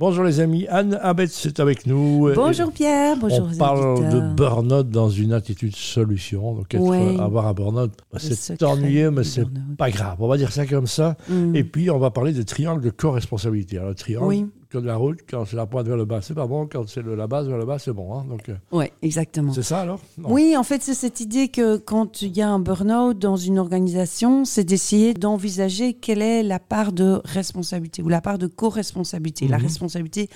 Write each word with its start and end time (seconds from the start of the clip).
Bonjour 0.00 0.24
les 0.24 0.40
amis, 0.40 0.66
Anne 0.70 0.98
Abetz 1.02 1.44
est 1.44 1.60
avec 1.60 1.84
nous. 1.84 2.32
Bonjour 2.34 2.72
Pierre, 2.72 3.18
bonjour 3.18 3.50
On 3.52 3.56
parle 3.58 4.10
de 4.10 4.34
burn-out 4.34 4.88
dans 4.88 5.10
une 5.10 5.34
attitude 5.34 5.76
solution. 5.76 6.54
Donc 6.54 6.74
avoir 7.20 7.46
un 7.46 7.52
burn-out, 7.52 7.92
bah, 8.10 8.18
c'est 8.18 8.62
ennuyeux, 8.62 9.10
mais 9.10 9.24
c'est 9.24 9.44
pas 9.76 9.90
grave. 9.90 10.16
On 10.20 10.26
va 10.26 10.38
dire 10.38 10.52
ça 10.52 10.64
comme 10.64 10.86
ça. 10.86 11.18
Mm. 11.28 11.54
Et 11.54 11.64
puis 11.64 11.90
on 11.90 11.98
va 11.98 12.10
parler 12.10 12.32
des 12.32 12.46
triangles 12.46 12.80
de 12.80 12.88
co-responsabilité. 12.88 13.76
Alors 13.76 13.90
le 13.90 13.94
triangle, 13.94 14.26
oui 14.26 14.46
de 14.78 14.86
la 14.86 14.96
route, 14.96 15.20
quand 15.28 15.44
c'est 15.44 15.56
la 15.56 15.66
pointe 15.66 15.86
vers 15.86 15.96
le 15.96 16.04
bas, 16.04 16.20
c'est 16.22 16.34
pas 16.34 16.46
bon. 16.46 16.66
Quand 16.66 16.88
c'est 16.88 17.04
la 17.04 17.26
base 17.26 17.48
vers 17.48 17.58
le 17.58 17.64
bas, 17.64 17.78
c'est 17.78 17.92
bon. 17.92 18.14
Hein. 18.14 18.24
Donc, 18.28 18.48
euh, 18.48 18.54
oui, 18.72 18.86
exactement. 19.02 19.52
C'est 19.52 19.62
ça 19.62 19.80
alors? 19.80 20.00
Oui, 20.18 20.56
en 20.56 20.62
fait, 20.62 20.82
c'est 20.82 20.94
cette 20.94 21.20
idée 21.20 21.48
que 21.48 21.76
quand 21.76 22.22
il 22.22 22.36
y 22.36 22.42
a 22.42 22.48
un 22.48 22.58
burn-out 22.58 23.18
dans 23.18 23.36
une 23.36 23.58
organisation, 23.58 24.44
c'est 24.44 24.64
d'essayer 24.64 25.14
d'envisager 25.14 25.94
quelle 25.94 26.22
est 26.22 26.42
la 26.42 26.58
part 26.58 26.92
de 26.92 27.20
responsabilité 27.24 28.02
ou 28.02 28.08
la 28.08 28.20
part 28.20 28.38
de 28.38 28.46
co-responsabilité. 28.46 29.48
La 29.48 29.58
mhm. 29.58 29.64
responsabilité 29.64 30.28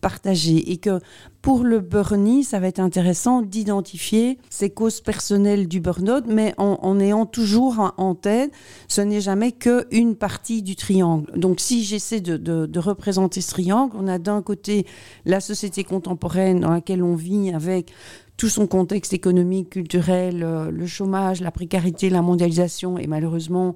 partagée. 0.00 0.72
Et 0.72 0.76
que 0.76 1.00
pour 1.42 1.64
le 1.64 1.80
burn 1.80 2.42
ça 2.42 2.60
va 2.60 2.68
être 2.68 2.80
intéressant 2.80 3.42
d'identifier 3.42 4.38
ces 4.50 4.70
causes 4.70 5.00
personnelles 5.00 5.68
du 5.68 5.80
burn-out, 5.80 6.24
mais 6.26 6.54
en, 6.58 7.00
ayant 7.00 7.26
toujours 7.26 7.94
en 7.96 8.14
tête, 8.14 8.52
ce 8.88 9.00
n'est 9.00 9.20
jamais 9.20 9.52
qu'une 9.52 10.16
partie 10.16 10.62
du 10.62 10.76
triangle. 10.76 11.30
Donc 11.36 11.60
si 11.60 11.84
j'essaie 11.84 12.20
de 12.20 12.78
représenter 12.78 13.40
ce 13.40 13.50
triangle, 13.50 13.96
on 13.98 14.06
a 14.08 14.18
d'un 14.18 14.42
côté 14.42 14.86
la 15.24 15.40
société 15.40 15.84
contemporaine 15.84 16.60
dans 16.60 16.70
laquelle 16.70 17.02
on 17.02 17.14
vit 17.14 17.50
avec 17.52 17.92
tout 18.40 18.48
son 18.48 18.66
contexte 18.66 19.12
économique, 19.12 19.68
culturel, 19.68 20.42
euh, 20.42 20.70
le 20.70 20.86
chômage, 20.86 21.42
la 21.42 21.50
précarité, 21.50 22.08
la 22.08 22.22
mondialisation 22.22 22.96
et 22.96 23.06
malheureusement 23.06 23.74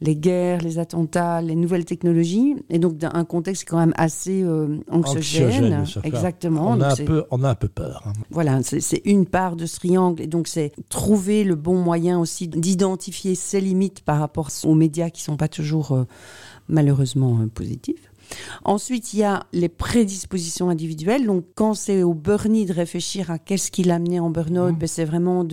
les 0.00 0.16
guerres, 0.16 0.62
les 0.62 0.78
attentats, 0.78 1.42
les 1.42 1.54
nouvelles 1.54 1.84
technologies. 1.84 2.56
Et 2.70 2.78
donc 2.78 2.94
un 3.04 3.24
contexte 3.26 3.68
quand 3.68 3.76
même 3.76 3.92
assez 3.98 4.42
euh, 4.42 4.78
anxiogène. 4.90 5.84
Exactement. 6.02 6.68
On 6.70 6.80
a, 6.80 6.92
un 6.94 6.96
peu, 6.96 7.24
on 7.30 7.44
a 7.44 7.50
un 7.50 7.54
peu 7.54 7.68
peur. 7.68 8.04
Hein. 8.06 8.14
Voilà, 8.30 8.62
c'est 8.62 9.02
une 9.04 9.26
part 9.26 9.54
de 9.54 9.66
ce 9.66 9.76
triangle. 9.80 10.22
Et 10.22 10.26
donc 10.26 10.48
c'est 10.48 10.72
trouver 10.88 11.44
le 11.44 11.54
bon 11.54 11.76
moyen 11.76 12.18
aussi 12.18 12.48
d'identifier 12.48 13.34
ses 13.34 13.60
limites 13.60 14.00
par 14.00 14.18
rapport 14.18 14.48
aux 14.64 14.74
médias 14.74 15.10
qui 15.10 15.20
ne 15.20 15.24
sont 15.24 15.36
pas 15.36 15.48
toujours 15.48 15.92
euh, 15.92 16.04
malheureusement 16.68 17.46
positifs. 17.52 18.10
Ensuite, 18.64 19.14
il 19.14 19.20
y 19.20 19.24
a 19.24 19.44
les 19.52 19.68
prédispositions 19.68 20.68
individuelles. 20.68 21.26
Donc, 21.26 21.44
quand 21.54 21.74
c'est 21.74 22.02
au 22.02 22.14
burn 22.14 22.64
de 22.64 22.72
réfléchir 22.72 23.30
à 23.30 23.38
qu'est-ce 23.38 23.70
qui 23.70 23.82
l'a 23.82 23.96
amené 23.96 24.20
en 24.20 24.30
burn-out, 24.30 24.72
mmh. 24.72 24.78
ben, 24.78 24.86
c'est 24.86 25.04
vraiment 25.04 25.44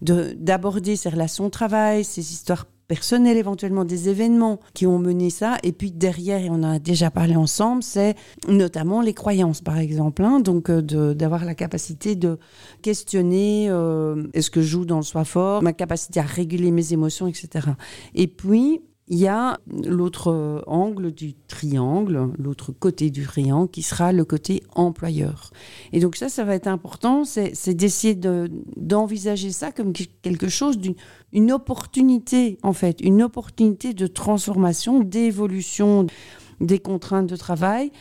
d'aborder 0.00 0.90
de, 0.92 0.96
ses 0.96 1.08
relations 1.08 1.44
de 1.44 1.50
travail, 1.50 2.04
ses 2.04 2.32
histoires 2.32 2.66
personnelles, 2.88 3.36
éventuellement 3.36 3.84
des 3.84 4.08
événements 4.08 4.60
qui 4.74 4.86
ont 4.86 4.98
mené 4.98 5.30
ça. 5.30 5.58
Et 5.62 5.72
puis 5.72 5.90
derrière, 5.90 6.40
et 6.40 6.50
on 6.50 6.54
en 6.54 6.74
a 6.74 6.78
déjà 6.78 7.10
parlé 7.10 7.36
ensemble, 7.36 7.82
c'est 7.82 8.14
notamment 8.48 9.00
les 9.00 9.14
croyances, 9.14 9.60
par 9.60 9.78
exemple. 9.78 10.22
Hein. 10.22 10.40
donc 10.40 10.70
euh, 10.70 11.14
d'avoir 11.14 11.44
la 11.44 11.54
capacité 11.54 12.14
de 12.14 12.38
questionner 12.82 13.66
euh, 13.68 14.24
est-ce 14.34 14.50
que 14.50 14.62
je 14.62 14.68
joue 14.68 14.84
dans 14.84 14.98
le 14.98 15.02
soi 15.02 15.24
fort, 15.24 15.62
ma 15.62 15.72
capacité 15.72 16.20
à 16.20 16.24
réguler 16.24 16.70
mes 16.70 16.92
émotions, 16.92 17.26
etc. 17.26 17.68
Et 18.14 18.28
puis, 18.28 18.80
il 19.08 19.18
y 19.18 19.28
a 19.28 19.60
l'autre 19.84 20.64
angle 20.66 21.12
du 21.12 21.34
triangle, 21.34 22.32
l'autre 22.38 22.72
côté 22.72 23.10
du 23.10 23.24
triangle, 23.24 23.70
qui 23.70 23.82
sera 23.82 24.12
le 24.12 24.24
côté 24.24 24.62
employeur. 24.74 25.50
Et 25.92 26.00
donc 26.00 26.16
ça, 26.16 26.28
ça 26.28 26.44
va 26.44 26.54
être 26.54 26.66
important, 26.66 27.24
c'est 27.24 27.74
d'essayer 27.74 28.16
d'envisager 28.16 29.52
ça 29.52 29.70
comme 29.70 29.92
quelque 29.92 30.48
chose 30.48 30.78
d'une 30.78 31.52
opportunité, 31.52 32.58
en 32.62 32.72
fait, 32.72 33.00
une 33.00 33.22
opportunité 33.22 33.94
de 33.94 34.06
transformation, 34.06 35.00
d'évolution 35.00 36.06
des 36.60 36.78
contraintes 36.78 37.28
de 37.28 37.36
travail, 37.36 37.92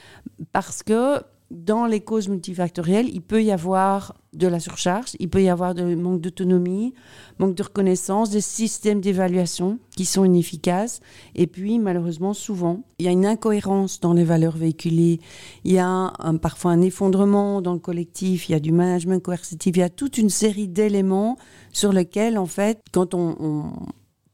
parce 0.54 0.82
que 0.82 1.22
dans 1.52 1.86
les 1.86 2.00
causes 2.00 2.28
multifactorielles, 2.28 3.08
il 3.10 3.22
peut 3.22 3.44
y 3.44 3.52
avoir 3.52 4.16
de 4.34 4.48
la 4.48 4.60
surcharge, 4.60 5.12
il 5.20 5.30
peut 5.30 5.44
y 5.44 5.50
avoir 5.50 5.76
de 5.76 5.96
manque 5.96 6.20
d'autonomie, 6.20 6.94
manque 7.40 7.56
de 7.56 7.64
reconnaissance, 7.64 8.30
des 8.32 8.42
systèmes 8.42 9.00
d'évaluation 9.00 9.80
qui 9.96 10.06
sont 10.06 10.26
inefficaces. 10.26 11.00
Et 11.36 11.48
puis, 11.48 11.80
malheureusement, 11.80 12.34
souvent, 12.34 12.84
il 13.00 13.06
y 13.06 13.08
a 13.08 13.12
une 13.12 13.26
incohérence 13.26 14.00
dans 14.00 14.14
les 14.14 14.24
valeurs 14.24 14.58
véhiculées. 14.58 15.20
Il 15.64 15.72
y 15.72 15.80
a 15.80 16.12
parfois 16.42 16.72
un 16.72 16.82
effondrement 16.82 17.62
dans 17.62 17.74
le 17.74 17.80
collectif, 17.80 18.50
il 18.50 18.54
y 18.54 18.56
a 18.56 18.60
du 18.60 18.72
management 18.72 19.22
coercitif, 19.22 19.78
il 19.78 19.80
y 19.80 19.84
a 19.84 19.90
toute 19.90 20.18
une 20.18 20.30
série 20.30 20.68
d'éléments 20.68 21.38
sur 21.72 21.94
lesquels, 21.94 22.38
en 22.38 22.48
fait, 22.48 22.80
quand 22.92 23.14
on, 23.14 23.36
on 23.40 23.72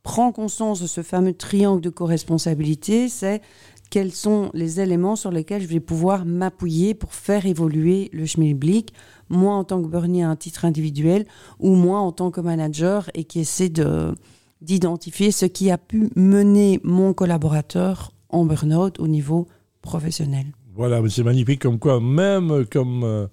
prend 0.03 0.31
conscience 0.31 0.81
de 0.81 0.87
ce 0.87 1.03
fameux 1.03 1.33
triangle 1.33 1.81
de 1.81 1.89
co-responsabilité, 1.89 3.07
c'est 3.07 3.41
quels 3.91 4.13
sont 4.13 4.49
les 4.53 4.79
éléments 4.79 5.15
sur 5.15 5.29
lesquels 5.31 5.61
je 5.61 5.67
vais 5.67 5.81
pouvoir 5.81 6.25
m'appuyer 6.25 6.95
pour 6.95 7.13
faire 7.13 7.45
évoluer 7.45 8.09
le 8.13 8.25
schmilblick, 8.25 8.93
moi 9.29 9.53
en 9.53 9.65
tant 9.65 9.83
que 9.83 9.87
burnier 9.87 10.23
à 10.23 10.29
un 10.29 10.35
titre 10.35 10.65
individuel 10.65 11.27
ou 11.59 11.75
moi 11.75 11.99
en 11.99 12.11
tant 12.11 12.31
que 12.31 12.41
manager 12.41 13.11
et 13.13 13.25
qui 13.25 13.41
essaie 13.41 13.69
de 13.69 14.15
d'identifier 14.61 15.31
ce 15.31 15.45
qui 15.47 15.71
a 15.71 15.77
pu 15.77 16.09
mener 16.15 16.79
mon 16.83 17.13
collaborateur 17.13 18.13
en 18.29 18.45
burn-out 18.45 18.99
au 18.99 19.07
niveau 19.07 19.47
professionnel. 19.81 20.45
Voilà, 20.75 21.01
c'est 21.09 21.23
magnifique 21.23 21.61
comme 21.61 21.79
quoi, 21.79 21.99
même 21.99 22.51
euh, 22.51 23.27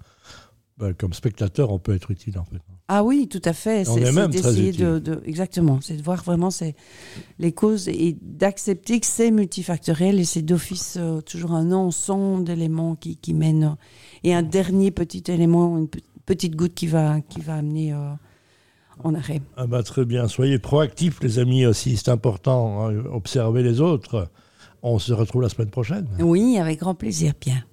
ben, 0.78 0.94
comme 0.94 1.12
spectateur, 1.12 1.70
on 1.70 1.78
peut 1.78 1.94
être 1.94 2.10
utile 2.10 2.38
en 2.38 2.44
fait. 2.44 2.62
Ah 2.90 3.04
oui, 3.04 3.28
tout 3.28 3.42
à 3.44 3.52
fait. 3.52 3.84
C'est 3.84 4.28
d'essayer 4.28 4.72
de, 4.72 5.20
exactement, 5.26 5.78
c'est 5.82 5.96
de 5.96 6.02
voir 6.02 6.22
vraiment 6.24 6.48
les 7.38 7.52
causes 7.52 7.86
et 7.88 8.16
d'accepter 8.22 8.98
que 8.98 9.06
c'est 9.06 9.30
multifactoriel 9.30 10.18
et 10.18 10.24
c'est 10.24 10.40
d'office 10.40 10.96
euh, 10.98 11.20
toujours 11.20 11.52
un 11.52 11.70
ensemble 11.72 12.44
d'éléments 12.44 12.96
qui, 12.96 13.16
qui 13.16 13.34
mènent 13.34 13.76
et 14.24 14.34
un 14.34 14.42
dernier 14.42 14.90
petit 14.90 15.22
élément, 15.28 15.76
une 15.76 15.88
petite 16.24 16.56
goutte 16.56 16.74
qui 16.74 16.86
va 16.86 17.20
qui 17.20 17.40
va 17.40 17.56
amener 17.56 17.92
euh, 17.92 18.12
en 19.04 19.14
arrêt. 19.14 19.42
Ah 19.58 19.66
bah 19.66 19.82
très 19.82 20.06
bien, 20.06 20.26
soyez 20.26 20.58
proactifs 20.58 21.20
les 21.22 21.38
amis 21.38 21.66
aussi, 21.66 21.98
c'est 21.98 22.10
important. 22.10 22.88
Hein, 22.88 23.02
observez 23.12 23.62
les 23.62 23.82
autres. 23.82 24.30
On 24.82 24.98
se 24.98 25.12
retrouve 25.12 25.42
la 25.42 25.48
semaine 25.48 25.70
prochaine. 25.70 26.06
Oui, 26.20 26.56
avec 26.56 26.78
grand 26.78 26.94
plaisir, 26.94 27.34
Pierre. 27.34 27.66